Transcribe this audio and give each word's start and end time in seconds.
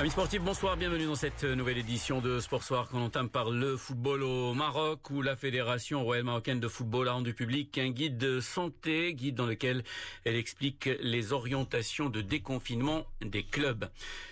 Amis 0.00 0.10
sportifs, 0.10 0.42
bonsoir, 0.42 0.76
bienvenue 0.76 1.06
dans 1.06 1.16
cette 1.16 1.42
nouvelle 1.42 1.78
édition 1.78 2.20
de 2.20 2.38
Sport 2.38 2.62
Soir 2.62 2.88
qu'on 2.88 3.02
entame 3.02 3.28
par 3.28 3.50
le 3.50 3.76
football 3.76 4.22
au 4.22 4.54
Maroc 4.54 5.10
où 5.10 5.22
la 5.22 5.34
Fédération 5.34 6.04
royale 6.04 6.24
marocaine 6.24 6.60
de 6.60 6.68
football 6.68 7.08
a 7.08 7.14
rendu 7.14 7.34
public 7.34 7.76
un 7.78 7.90
guide 7.90 8.16
de 8.16 8.38
santé, 8.38 9.12
guide 9.14 9.34
dans 9.34 9.46
lequel 9.46 9.82
elle 10.24 10.36
explique 10.36 10.88
les 11.00 11.32
orientations 11.32 12.10
de 12.10 12.20
déconfinement 12.20 13.06
des 13.22 13.42
clubs. 13.42 13.86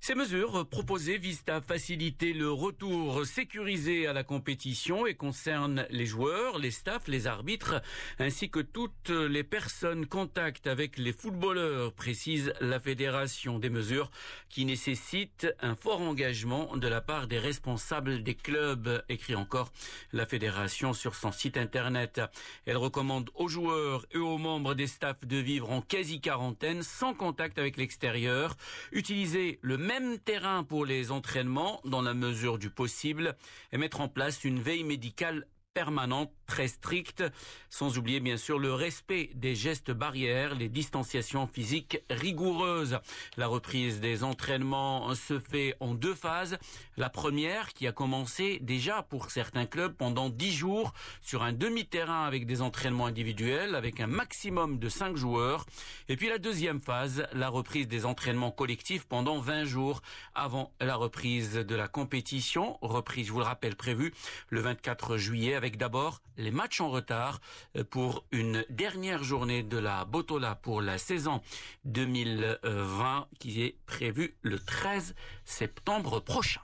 Ces 0.00 0.14
mesures 0.14 0.66
proposées 0.68 1.18
visent 1.18 1.44
à 1.48 1.60
faciliter 1.60 2.32
le 2.32 2.50
retour 2.50 3.26
sécurisé 3.26 4.06
à 4.06 4.12
la 4.12 4.24
compétition 4.24 5.06
et 5.06 5.14
concernent 5.14 5.86
les 5.90 6.06
joueurs, 6.06 6.58
les 6.58 6.70
staffs, 6.70 7.08
les 7.08 7.26
arbitres, 7.26 7.82
ainsi 8.18 8.48
que 8.48 8.60
toutes 8.60 9.10
les 9.10 9.42
personnes 9.42 10.06
contact 10.06 10.66
avec 10.66 10.98
les 10.98 11.12
footballeurs, 11.12 11.92
précise 11.92 12.52
la 12.60 12.80
fédération. 12.80 13.58
Des 13.58 13.70
mesures 13.70 14.10
qui 14.48 14.64
nécessitent 14.64 15.48
un 15.60 15.74
fort 15.74 16.00
engagement 16.00 16.76
de 16.76 16.88
la 16.88 17.00
part 17.00 17.26
des 17.26 17.38
responsables 17.38 18.22
des 18.22 18.34
clubs, 18.34 19.02
écrit 19.08 19.34
encore 19.34 19.72
la 20.12 20.26
fédération 20.26 20.92
sur 20.92 21.14
son 21.14 21.32
site 21.32 21.56
internet. 21.56 22.20
Elle 22.66 22.76
recommande 22.76 23.30
aux 23.34 23.48
joueurs 23.48 24.06
et 24.12 24.18
aux 24.18 24.38
membres 24.38 24.74
des 24.74 24.86
staffs 24.86 25.26
de 25.26 25.36
vivre 25.36 25.70
en 25.70 25.82
quasi-quarantaine, 25.82 26.82
sans 26.82 27.14
contact 27.14 27.58
avec 27.58 27.76
l'extérieur, 27.76 28.56
utiliser 28.92 29.58
le 29.62 29.76
même 29.88 30.18
terrain 30.18 30.64
pour 30.64 30.84
les 30.84 31.10
entraînements 31.10 31.80
dans 31.86 32.02
la 32.02 32.12
mesure 32.12 32.58
du 32.58 32.68
possible 32.68 33.34
et 33.72 33.78
mettre 33.78 34.02
en 34.02 34.08
place 34.08 34.44
une 34.44 34.60
veille 34.60 34.84
médicale 34.84 35.46
permanente 35.72 36.30
très 36.48 36.66
stricte, 36.66 37.22
sans 37.70 37.98
oublier 37.98 38.18
bien 38.18 38.36
sûr 38.36 38.58
le 38.58 38.74
respect 38.74 39.30
des 39.34 39.54
gestes 39.54 39.92
barrières, 39.92 40.56
les 40.56 40.68
distanciations 40.68 41.46
physiques 41.46 42.02
rigoureuses. 42.10 42.98
La 43.36 43.46
reprise 43.46 44.00
des 44.00 44.24
entraînements 44.24 45.14
se 45.14 45.38
fait 45.38 45.76
en 45.78 45.94
deux 45.94 46.14
phases. 46.14 46.58
La 46.96 47.10
première 47.10 47.74
qui 47.74 47.86
a 47.86 47.92
commencé 47.92 48.58
déjà 48.62 49.02
pour 49.02 49.30
certains 49.30 49.66
clubs 49.66 49.94
pendant 49.94 50.30
dix 50.30 50.52
jours 50.52 50.94
sur 51.20 51.42
un 51.42 51.52
demi-terrain 51.52 52.24
avec 52.24 52.46
des 52.46 52.62
entraînements 52.62 53.06
individuels 53.06 53.74
avec 53.74 54.00
un 54.00 54.06
maximum 54.06 54.78
de 54.78 54.88
cinq 54.88 55.16
joueurs. 55.16 55.66
Et 56.08 56.16
puis 56.16 56.28
la 56.28 56.38
deuxième 56.38 56.80
phase, 56.80 57.26
la 57.34 57.50
reprise 57.50 57.86
des 57.86 58.06
entraînements 58.06 58.50
collectifs 58.50 59.04
pendant 59.04 59.38
20 59.38 59.64
jours 59.64 60.00
avant 60.34 60.72
la 60.80 60.96
reprise 60.96 61.52
de 61.52 61.74
la 61.74 61.88
compétition. 61.88 62.78
Reprise, 62.80 63.26
je 63.26 63.32
vous 63.32 63.38
le 63.38 63.44
rappelle, 63.44 63.76
prévue 63.76 64.14
le 64.48 64.60
24 64.60 65.18
juillet 65.18 65.54
avec 65.54 65.76
d'abord 65.76 66.22
les 66.38 66.50
matchs 66.50 66.80
en 66.80 66.88
retard 66.88 67.40
euh, 67.76 67.84
pour 67.84 68.24
une 68.32 68.64
dernière 68.70 69.22
journée 69.22 69.62
de 69.62 69.76
la 69.76 70.04
Botola 70.04 70.54
pour 70.54 70.80
la 70.80 70.96
saison 70.96 71.42
2020 71.84 73.28
qui 73.38 73.62
est 73.62 73.76
prévue 73.84 74.36
le 74.42 74.58
13 74.58 75.14
septembre 75.44 76.20
prochain. 76.20 76.62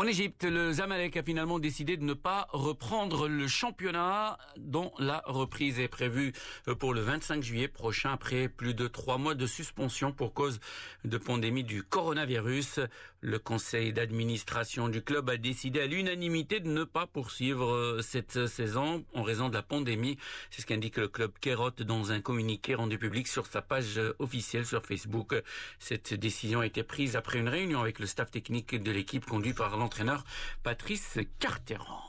En 0.00 0.06
Égypte, 0.06 0.44
le 0.44 0.74
Zamalek 0.74 1.16
a 1.16 1.24
finalement 1.24 1.58
décidé 1.58 1.96
de 1.96 2.04
ne 2.04 2.14
pas 2.14 2.46
reprendre 2.52 3.26
le 3.26 3.48
championnat 3.48 4.38
dont 4.56 4.92
la 5.00 5.24
reprise 5.26 5.80
est 5.80 5.88
prévue 5.88 6.32
euh, 6.68 6.76
pour 6.76 6.94
le 6.94 7.00
25 7.00 7.42
juillet 7.42 7.66
prochain 7.66 8.12
après 8.12 8.48
plus 8.48 8.74
de 8.74 8.86
trois 8.86 9.18
mois 9.18 9.34
de 9.34 9.44
suspension 9.44 10.12
pour 10.12 10.34
cause 10.34 10.60
de 11.04 11.18
pandémie 11.18 11.64
du 11.64 11.82
coronavirus. 11.82 12.78
Le 13.22 13.40
conseil 13.40 13.92
d'administration 13.92 14.88
du 14.88 15.02
club 15.02 15.28
a 15.30 15.36
décidé 15.36 15.80
à 15.80 15.88
l'unanimité 15.88 16.60
de 16.60 16.68
ne 16.68 16.84
pas 16.84 17.08
poursuivre 17.08 17.68
euh, 17.68 18.00
cette 18.00 18.46
saison 18.46 19.04
en 19.14 19.24
raison 19.24 19.48
de 19.48 19.54
la 19.54 19.62
pandémie. 19.62 20.16
C'est 20.52 20.62
ce 20.62 20.66
qu'indique 20.66 20.98
le 20.98 21.08
club 21.08 21.32
Kerot 21.40 21.72
dans 21.72 22.12
un 22.12 22.20
communiqué 22.20 22.76
rendu 22.76 22.98
public 22.98 23.26
sur 23.26 23.48
sa 23.48 23.62
page 23.62 23.98
euh, 23.98 24.14
officielle 24.20 24.64
sur 24.64 24.86
Facebook. 24.86 25.34
Cette 25.80 26.14
décision 26.14 26.60
a 26.60 26.66
été 26.66 26.84
prise 26.84 27.16
après 27.16 27.40
une 27.40 27.48
réunion 27.48 27.80
avec 27.80 27.98
le 27.98 28.06
staff 28.06 28.30
technique 28.30 28.80
de 28.80 28.92
l'équipe 28.92 29.26
conduit 29.26 29.54
par 29.54 29.76
l'entraîneur 29.88 30.24
Patrice 30.62 31.18
Carteran. 31.38 32.02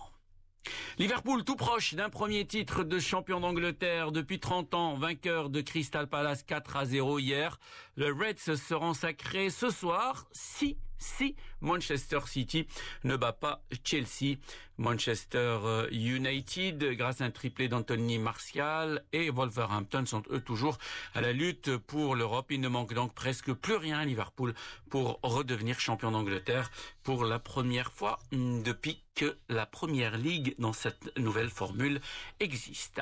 Liverpool 0.98 1.46
tout 1.46 1.56
proche 1.56 1.94
d'un 1.94 2.10
premier 2.10 2.46
titre 2.46 2.84
de 2.84 3.00
champion 3.00 3.40
d'Angleterre 3.40 4.12
depuis 4.12 4.42
30 4.42 4.74
ans, 4.74 4.96
vainqueur 4.96 5.50
de 5.50 5.62
Crystal 5.62 6.06
Palace 6.10 6.44
4 6.44 6.76
à 6.76 6.86
0 6.86 7.20
hier. 7.20 7.58
Le 7.96 8.08
Reds 8.08 8.58
se 8.58 8.74
rend 8.74 8.94
sacré 8.94 9.50
ce 9.50 9.70
soir 9.70 10.28
si 10.34 10.78
si 11.00 11.36
Manchester 11.62 12.20
City 12.28 12.68
ne 13.04 13.16
bat 13.16 13.34
pas 13.34 13.64
Chelsea. 13.84 14.38
Manchester 14.78 15.58
euh, 15.64 15.90
United, 15.92 16.96
grâce 16.96 17.20
à 17.20 17.26
un 17.26 17.32
triplé 17.32 17.68
d'Anthony 17.68 18.18
Martial 18.18 19.04
et 19.12 19.30
Wolverhampton 19.30 20.06
sont 20.06 20.24
eux 20.32 20.40
toujours 20.40 20.78
à 21.14 21.20
la 21.20 21.34
lutte 21.34 21.76
pour 21.78 22.16
l'Europe. 22.16 22.48
Il 22.52 22.62
ne 22.62 22.70
manque 22.70 22.94
donc 22.94 23.14
presque 23.14 23.52
plus 23.52 23.76
rien 23.76 24.00
à 24.00 24.06
Liverpool 24.06 24.54
pour 24.90 25.20
redevenir 25.22 25.80
champion 25.80 26.12
d'Angleterre 26.12 26.72
pour 27.04 27.26
la 27.26 27.40
première 27.40 27.92
fois 27.92 28.20
depuis 28.32 29.02
que 29.16 29.38
la 29.50 29.66
première 29.66 30.18
ligue 30.18 30.56
dans 30.60 30.74
cette 30.74 31.18
nouvelle 31.18 31.50
formule 31.50 32.00
existe. 32.40 33.02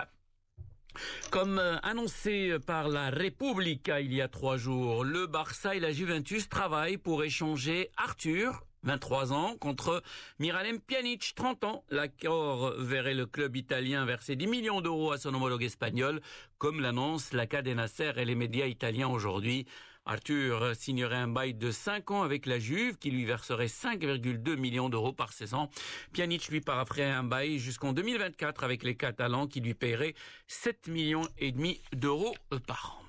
Comme 1.31 1.59
euh, 1.59 1.77
annoncé 1.83 2.57
par 2.65 2.87
la 2.89 3.09
Repubblica 3.09 4.01
il 4.01 4.13
y 4.13 4.21
a 4.21 4.27
trois 4.27 4.57
jours, 4.57 5.03
le 5.03 5.27
Barça 5.27 5.75
et 5.75 5.79
la 5.79 5.91
Juventus 5.91 6.49
travaillent 6.49 6.97
pour 6.97 7.23
échanger 7.23 7.89
Arthur 7.97 8.63
23 8.83 9.33
ans, 9.33 9.57
contre 9.57 10.01
Miralem 10.39 10.79
Pjanic, 10.79 11.33
30 11.35 11.63
ans. 11.65 11.83
L'accord 11.89 12.71
verrait 12.77 13.13
le 13.13 13.25
club 13.25 13.55
italien 13.55 14.05
verser 14.05 14.35
10 14.35 14.47
millions 14.47 14.81
d'euros 14.81 15.11
à 15.11 15.17
son 15.17 15.33
homologue 15.33 15.63
espagnol, 15.63 16.21
comme 16.57 16.79
l'annonce 16.79 17.33
la 17.33 17.47
Cadena 17.47 17.87
Ser 17.87 18.13
et 18.17 18.25
les 18.25 18.35
médias 18.35 18.67
italiens 18.67 19.09
aujourd'hui. 19.09 19.65
Arthur 20.07 20.75
signerait 20.75 21.17
un 21.17 21.27
bail 21.27 21.53
de 21.53 21.69
5 21.69 22.11
ans 22.11 22.23
avec 22.23 22.45
la 22.45 22.59
Juve 22.59 22.97
qui 22.97 23.11
lui 23.11 23.25
verserait 23.25 23.67
5,2 23.67 24.55
millions 24.55 24.89
d'euros 24.89 25.13
par 25.13 25.33
saison. 25.33 25.69
Pjanic 26.13 26.47
lui 26.47 26.61
paraphrait 26.61 27.09
un 27.09 27.23
bail 27.23 27.59
jusqu'en 27.59 27.93
2024 27.93 28.63
avec 28.63 28.83
les 28.83 28.95
Catalans 28.95 29.47
qui 29.47 29.59
lui 29.59 29.73
paieraient 29.73 30.15
7 30.47 30.87
millions 30.87 31.27
et 31.37 31.51
demi 31.51 31.81
d'euros 31.93 32.35
par 32.65 32.97
an. 32.99 33.06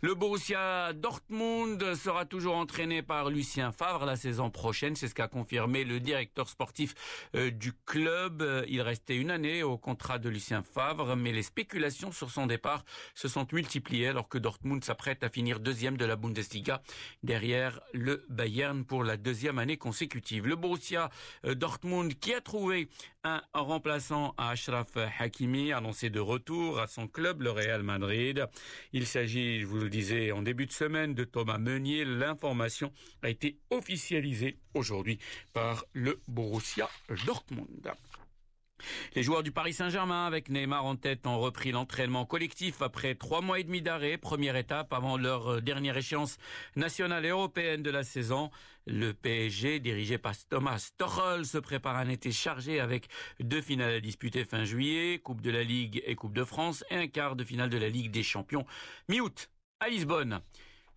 Le 0.00 0.14
Borussia 0.14 0.92
Dortmund 0.94 1.94
sera 1.94 2.24
toujours 2.24 2.56
entraîné 2.56 3.02
par 3.02 3.30
Lucien 3.30 3.72
Favre 3.72 4.04
la 4.04 4.16
saison 4.16 4.50
prochaine. 4.50 4.96
C'est 4.96 5.08
ce 5.08 5.14
qu'a 5.14 5.28
confirmé 5.28 5.84
le 5.84 6.00
directeur 6.00 6.48
sportif 6.48 6.94
euh, 7.34 7.50
du 7.50 7.72
club. 7.86 8.44
Il 8.68 8.80
restait 8.82 9.16
une 9.16 9.30
année 9.30 9.62
au 9.62 9.78
contrat 9.78 10.18
de 10.18 10.28
Lucien 10.28 10.62
Favre, 10.62 11.16
mais 11.16 11.32
les 11.32 11.42
spéculations 11.42 12.12
sur 12.12 12.30
son 12.30 12.46
départ 12.46 12.84
se 13.14 13.28
sont 13.28 13.46
multipliées 13.52 14.08
alors 14.08 14.28
que 14.28 14.38
Dortmund 14.38 14.84
s'apprête 14.84 15.22
à 15.24 15.28
finir 15.28 15.60
deuxième 15.60 15.96
de 15.96 16.04
la 16.04 16.16
Bundesliga 16.16 16.82
derrière 17.22 17.80
le 17.92 18.24
Bayern 18.28 18.84
pour 18.84 19.04
la 19.04 19.16
deuxième 19.16 19.58
année 19.58 19.76
consécutive. 19.76 20.46
Le 20.46 20.56
Borussia 20.56 21.10
euh, 21.44 21.54
Dortmund 21.54 22.14
qui 22.18 22.32
a 22.34 22.40
trouvé 22.40 22.88
un 23.22 23.42
remplaçant 23.52 24.34
à 24.38 24.50
Ashraf 24.50 24.96
Hakimi 25.18 25.72
annoncé 25.72 26.08
de 26.08 26.20
retour 26.20 26.80
à 26.80 26.86
son 26.86 27.06
club, 27.06 27.42
le 27.42 27.50
Real 27.50 27.82
Madrid. 27.82 28.46
Je 29.60 29.66
vous 29.66 29.78
le 29.78 29.90
disais, 29.90 30.32
en 30.32 30.40
début 30.40 30.64
de 30.64 30.72
semaine 30.72 31.14
de 31.14 31.24
Thomas 31.24 31.58
Meunier. 31.58 32.06
L'information 32.06 32.92
a 33.22 33.28
été 33.28 33.58
officialisée 33.68 34.56
aujourd'hui 34.72 35.18
par 35.52 35.84
le 35.92 36.18
Borussia 36.28 36.88
Dortmund. 37.26 37.92
Les 39.14 39.22
joueurs 39.22 39.42
du 39.42 39.52
Paris 39.52 39.72
Saint-Germain, 39.72 40.26
avec 40.26 40.48
Neymar 40.48 40.84
en 40.84 40.96
tête, 40.96 41.26
ont 41.26 41.38
repris 41.38 41.72
l'entraînement 41.72 42.24
collectif 42.24 42.82
après 42.82 43.14
trois 43.14 43.40
mois 43.40 43.60
et 43.60 43.64
demi 43.64 43.82
d'arrêt, 43.82 44.16
première 44.18 44.56
étape 44.56 44.92
avant 44.92 45.16
leur 45.16 45.48
euh, 45.48 45.60
dernière 45.60 45.96
échéance 45.96 46.38
nationale 46.76 47.24
et 47.24 47.30
européenne 47.30 47.82
de 47.82 47.90
la 47.90 48.04
saison. 48.04 48.50
Le 48.86 49.12
PSG, 49.12 49.78
dirigé 49.80 50.18
par 50.18 50.34
Thomas 50.48 50.92
Tuchel, 50.98 51.44
se 51.44 51.58
prépare 51.58 51.96
un 51.96 52.08
été 52.08 52.32
chargé 52.32 52.80
avec 52.80 53.08
deux 53.38 53.60
finales 53.60 53.94
à 53.94 54.00
disputer 54.00 54.44
fin 54.44 54.64
juillet, 54.64 55.18
Coupe 55.18 55.42
de 55.42 55.50
la 55.50 55.62
Ligue 55.62 56.02
et 56.06 56.14
Coupe 56.14 56.34
de 56.34 56.44
France, 56.44 56.84
et 56.90 56.96
un 56.96 57.06
quart 57.08 57.36
de 57.36 57.44
finale 57.44 57.70
de 57.70 57.78
la 57.78 57.88
Ligue 57.88 58.10
des 58.10 58.22
Champions 58.22 58.64
mi-août 59.08 59.50
à 59.80 59.88
Lisbonne. 59.88 60.40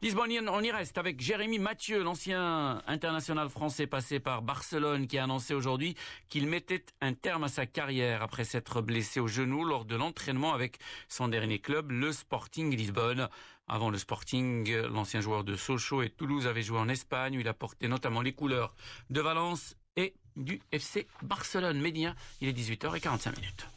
Lisbonne, 0.03 0.49
on 0.49 0.61
y 0.61 0.69
reste 0.69 0.97
avec 0.97 1.21
Jérémy 1.21 1.59
Mathieu, 1.59 2.03
l'ancien 2.03 2.83
international 2.87 3.47
français 3.47 3.87
passé 3.87 4.19
par 4.19 4.41
Barcelone, 4.41 5.07
qui 5.07 5.17
a 5.17 5.23
annoncé 5.23 5.53
aujourd'hui 5.53 5.95
qu'il 6.27 6.45
mettait 6.45 6.83
un 6.99 7.13
terme 7.13 7.45
à 7.45 7.47
sa 7.47 7.65
carrière 7.65 8.21
après 8.21 8.43
s'être 8.43 8.81
blessé 8.81 9.21
au 9.21 9.29
genou 9.29 9.63
lors 9.63 9.85
de 9.85 9.95
l'entraînement 9.95 10.53
avec 10.53 10.77
son 11.07 11.29
dernier 11.29 11.59
club, 11.59 11.91
le 11.91 12.11
Sporting 12.11 12.75
Lisbonne. 12.75 13.29
Avant 13.69 13.89
le 13.89 13.97
Sporting, 13.97 14.75
l'ancien 14.87 15.21
joueur 15.21 15.45
de 15.45 15.55
Sochaux 15.55 16.01
et 16.01 16.09
Toulouse 16.09 16.47
avait 16.47 16.63
joué 16.63 16.79
en 16.79 16.89
Espagne, 16.89 17.37
où 17.37 17.39
il 17.39 17.47
a 17.47 17.53
porté 17.53 17.87
notamment 17.87 18.21
les 18.21 18.33
couleurs 18.33 18.75
de 19.09 19.21
Valence 19.21 19.77
et 19.95 20.15
du 20.35 20.59
FC 20.73 21.07
Barcelone. 21.21 21.79
Média, 21.79 22.13
il 22.41 22.49
est 22.49 22.51
18h45 22.51 23.39
minutes. 23.39 23.67